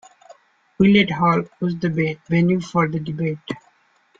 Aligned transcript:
Willett 0.79 1.11
Hall 1.11 1.43
was 1.59 1.77
the 1.77 2.17
venue 2.27 2.59
for 2.59 2.87
the 2.87 2.99
debate. 2.99 3.37